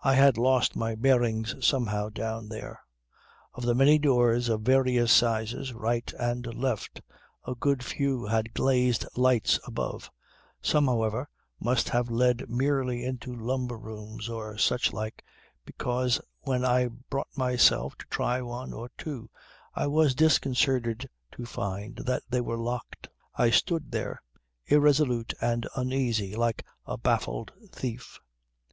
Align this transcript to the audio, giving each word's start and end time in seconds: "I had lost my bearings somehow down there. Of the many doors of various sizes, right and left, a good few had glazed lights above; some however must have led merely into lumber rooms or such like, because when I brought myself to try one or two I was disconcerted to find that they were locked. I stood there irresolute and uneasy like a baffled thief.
"I 0.00 0.16
had 0.16 0.38
lost 0.38 0.74
my 0.74 0.96
bearings 0.96 1.54
somehow 1.64 2.08
down 2.08 2.48
there. 2.48 2.80
Of 3.54 3.62
the 3.62 3.76
many 3.76 3.96
doors 3.96 4.48
of 4.48 4.62
various 4.62 5.12
sizes, 5.12 5.72
right 5.72 6.12
and 6.18 6.52
left, 6.52 7.00
a 7.46 7.54
good 7.54 7.84
few 7.84 8.26
had 8.26 8.54
glazed 8.54 9.06
lights 9.14 9.60
above; 9.64 10.10
some 10.62 10.86
however 10.86 11.28
must 11.60 11.90
have 11.90 12.10
led 12.10 12.50
merely 12.50 13.04
into 13.04 13.32
lumber 13.32 13.78
rooms 13.78 14.28
or 14.28 14.58
such 14.58 14.92
like, 14.92 15.24
because 15.64 16.20
when 16.40 16.64
I 16.64 16.88
brought 16.88 17.28
myself 17.36 17.96
to 17.98 18.06
try 18.10 18.42
one 18.42 18.72
or 18.72 18.90
two 18.98 19.30
I 19.76 19.86
was 19.86 20.16
disconcerted 20.16 21.08
to 21.36 21.46
find 21.46 21.98
that 21.98 22.24
they 22.28 22.40
were 22.40 22.58
locked. 22.58 23.08
I 23.36 23.50
stood 23.50 23.92
there 23.92 24.20
irresolute 24.66 25.34
and 25.40 25.68
uneasy 25.76 26.34
like 26.34 26.66
a 26.84 26.98
baffled 26.98 27.52
thief. 27.70 28.18